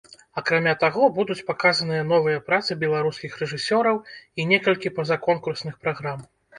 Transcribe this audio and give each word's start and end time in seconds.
Акрамя 0.39 0.71
таго, 0.83 1.09
будуць 1.17 1.45
паказаныя 1.49 2.07
новыя 2.13 2.41
працы 2.49 2.79
беларускіх 2.87 3.39
рэжысёраў 3.45 4.03
і 4.39 4.51
некалькі 4.57 4.97
пазаконкурсных 5.01 5.83
праграм. 5.87 6.31